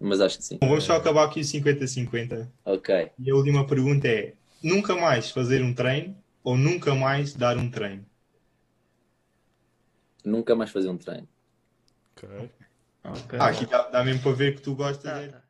[0.00, 0.58] Mas acho que sim.
[0.60, 2.50] Bom, vamos só acabar aqui o 50-50.
[2.64, 3.10] Ok.
[3.18, 7.70] E a última pergunta é: nunca mais fazer um treino ou nunca mais dar um
[7.70, 8.06] treino?
[10.24, 11.26] Nunca mais fazer um treino.
[12.16, 12.50] Ok.
[13.04, 13.34] Ok.
[13.38, 15.02] Ah, aqui dá, dá mesmo para ver que tu gostas.
[15.02, 15.47] Tá, tá.